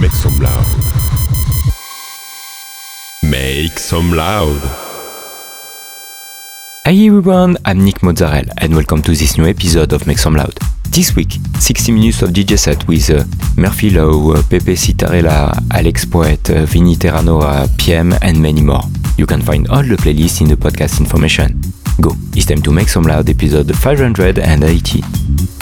[0.00, 0.66] Make some loud.
[3.22, 4.60] Make some loud.
[6.84, 10.56] Hi everyone, I'm Nick Mozzarella and welcome to this new episode of Make Some Loud.
[10.90, 13.24] This week, 60 minutes of DJ set with uh,
[13.56, 18.82] Murphy Lowe, uh, Pepe Citarella, Alex Poet, uh, Vinny Terranova, PM and many more.
[19.16, 21.60] You can find all the playlists in the podcast information.
[22.00, 25.55] Go, it's time to Make Some Loud episode 580.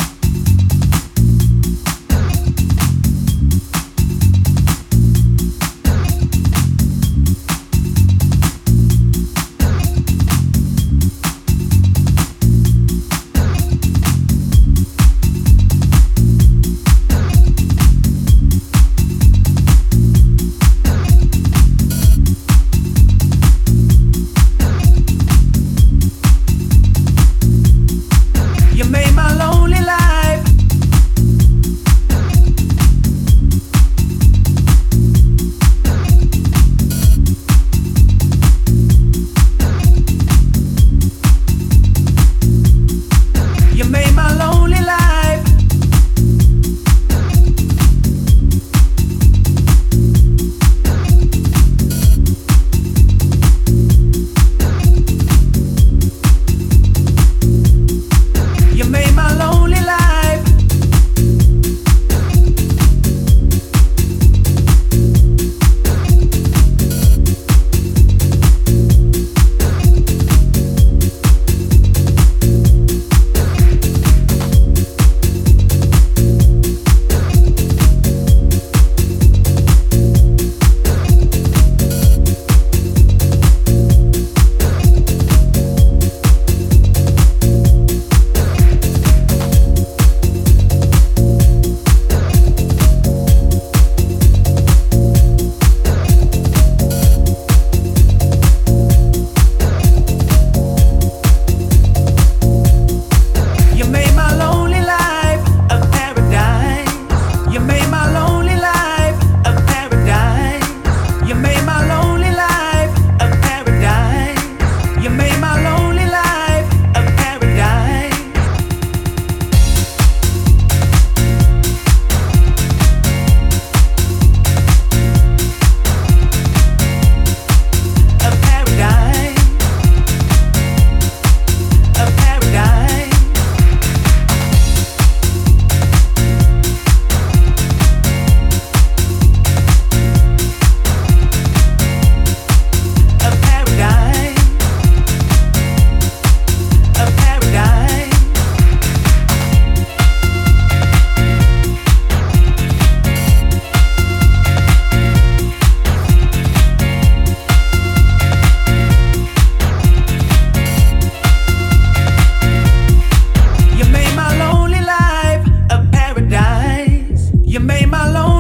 [167.95, 168.34] my loan.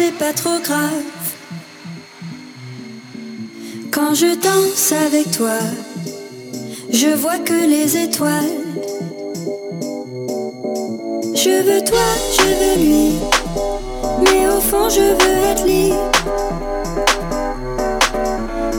[0.00, 1.04] Pas trop grave.
[3.90, 5.58] Quand je danse avec toi,
[6.90, 8.56] je vois que les étoiles.
[11.34, 12.08] Je veux toi,
[12.38, 13.12] je veux lui,
[14.24, 16.10] mais au fond je veux être libre.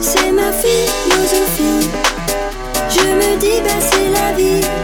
[0.00, 1.88] C'est ma philosophie,
[2.90, 4.83] je me dis bah c'est la vie.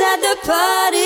[0.00, 0.97] at the party.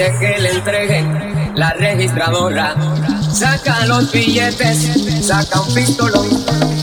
[0.00, 2.74] Dice que le entreguen la registradora.
[3.30, 6.79] Saca los billetes, saca un pistolón.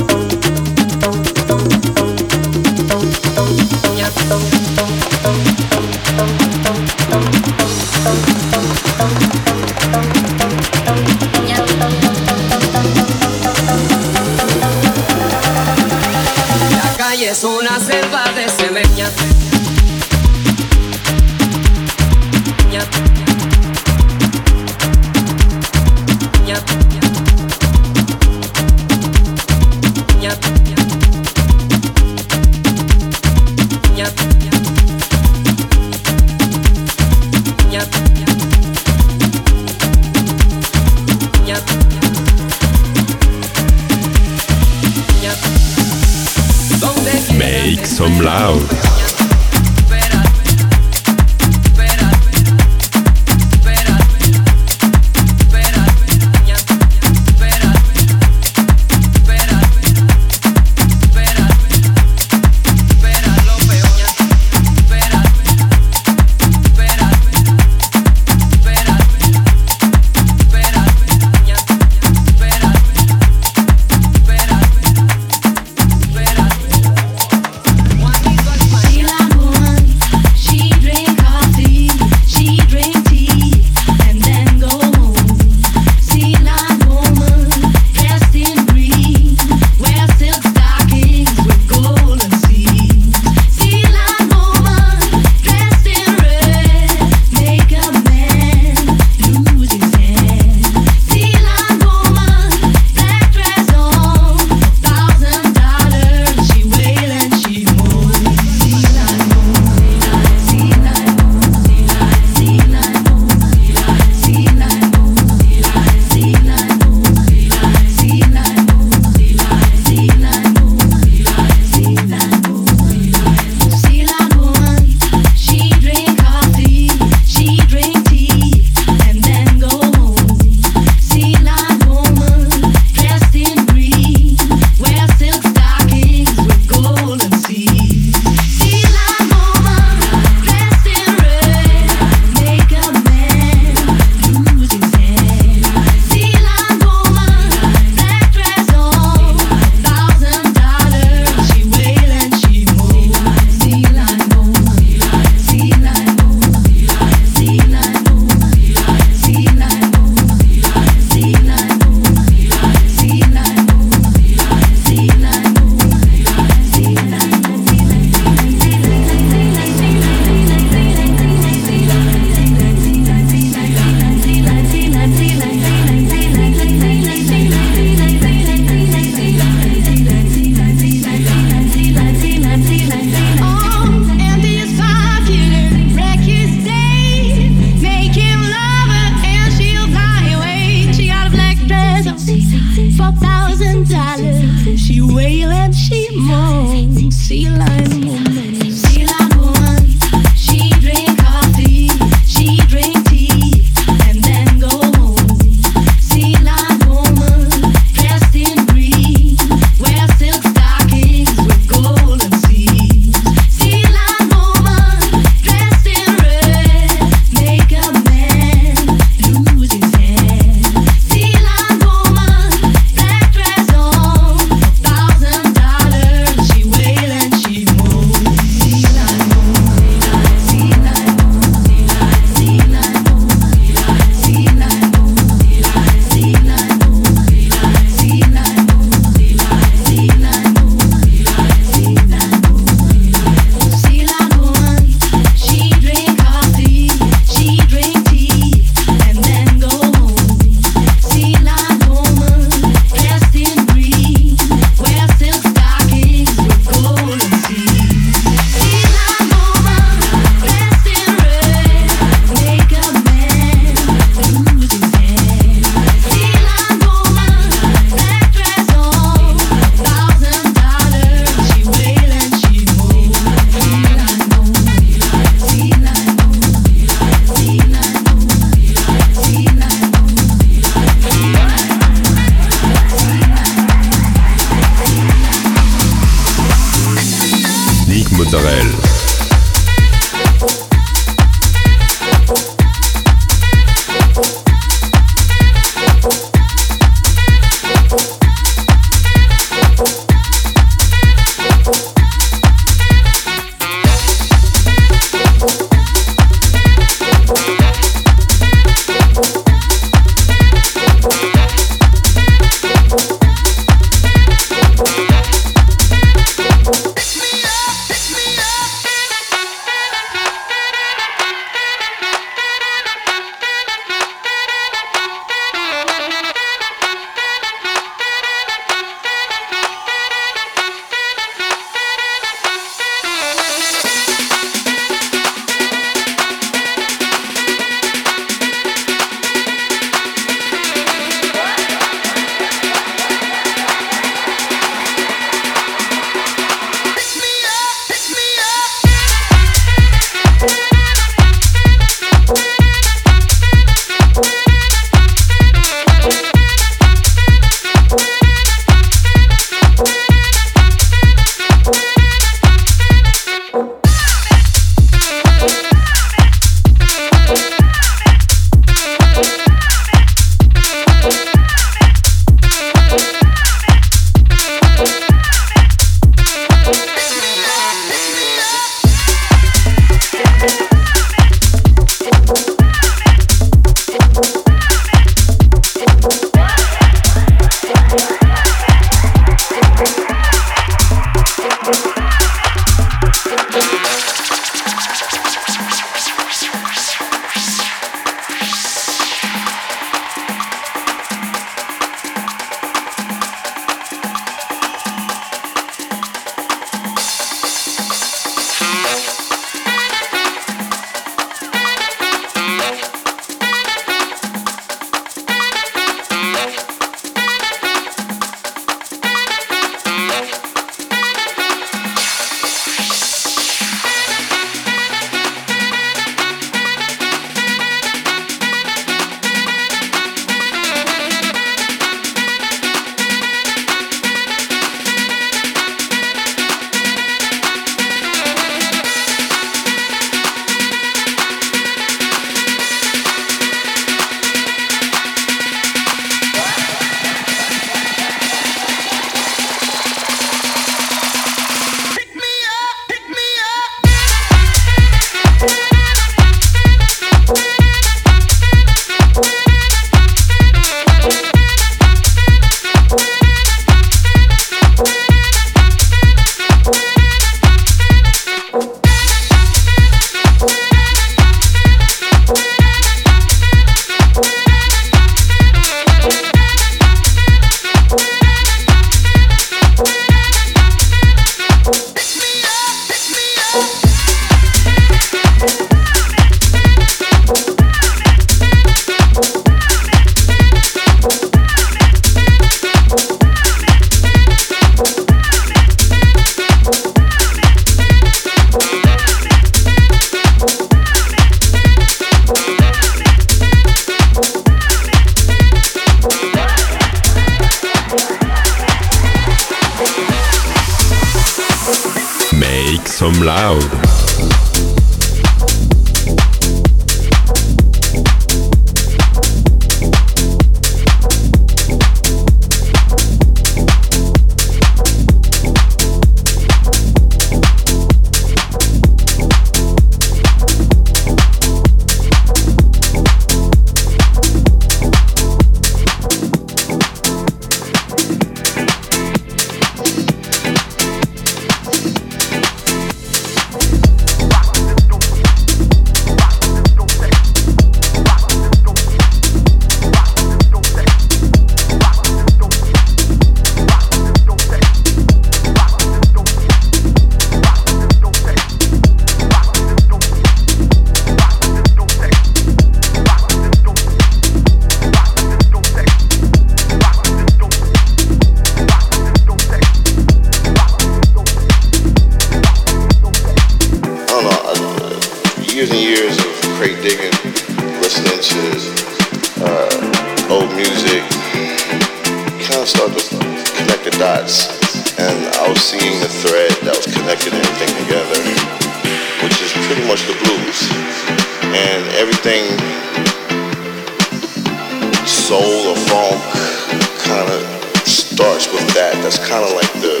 [599.12, 600.00] That's kind of like the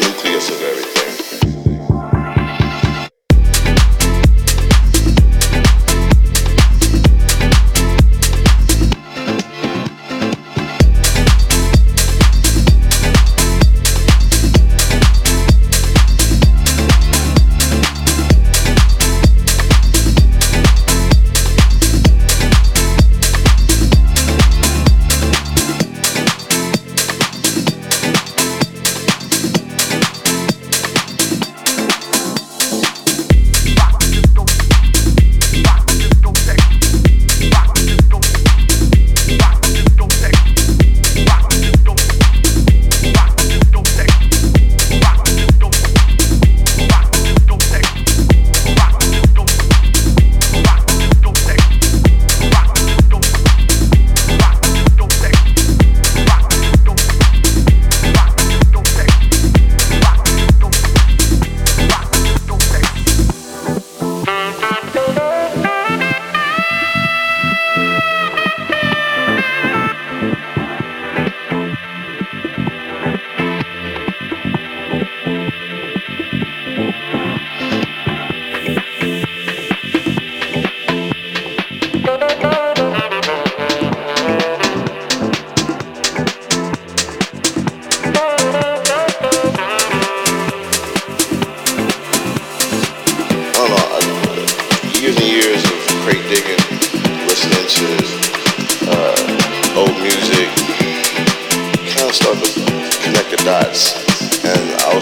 [0.00, 1.07] nucleus of everything.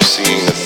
[0.03, 0.56] seeing the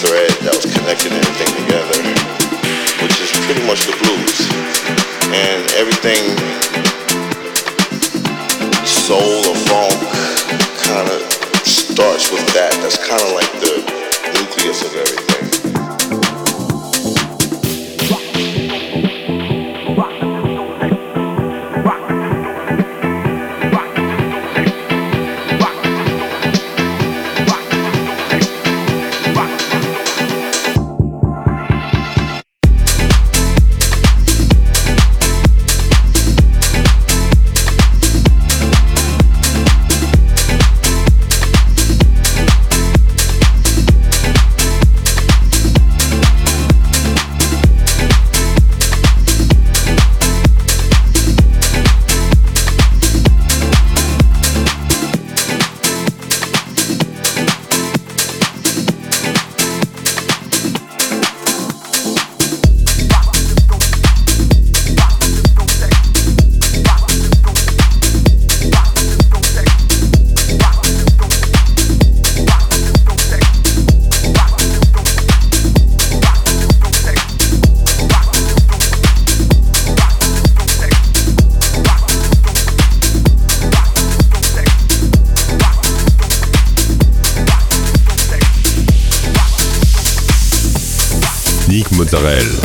[92.21, 92.60] Israel.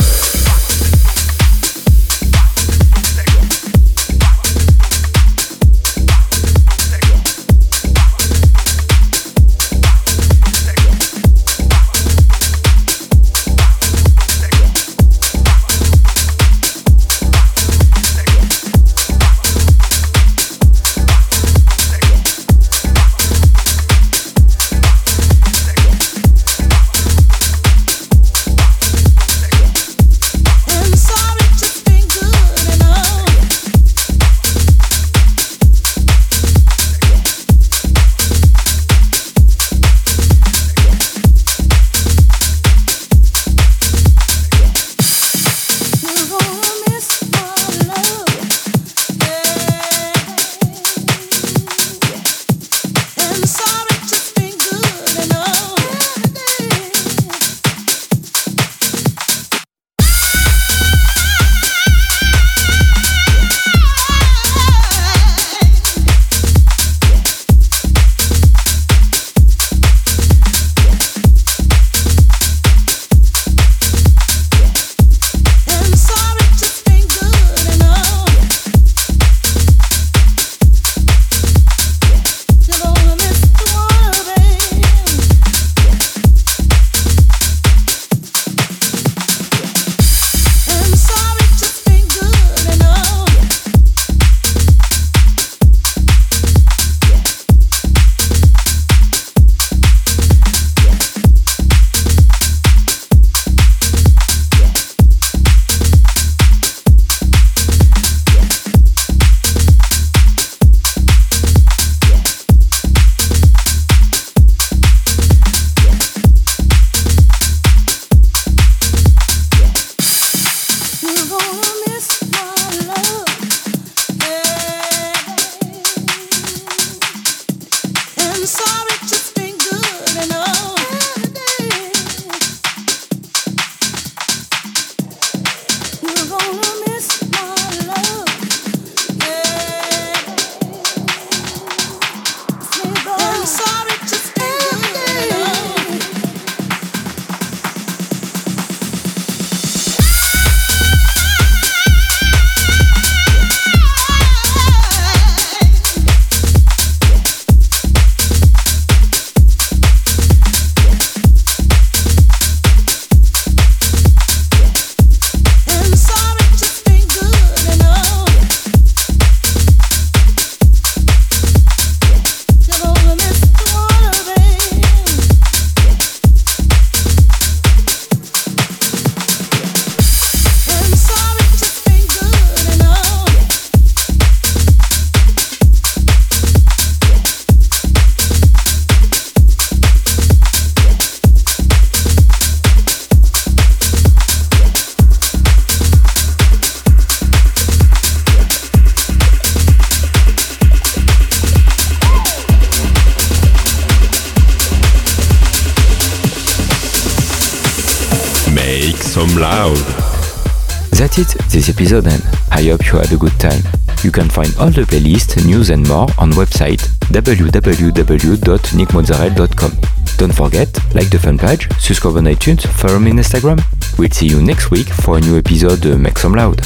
[214.37, 216.77] Find all the playlist, news and more on website
[217.09, 219.71] www.nickmozzarella.com.
[220.17, 223.59] Don't forget, like the fan page, subscribe on iTunes, follow me on Instagram.
[223.97, 226.61] We'll see you next week for a new episode of Make Some Loud.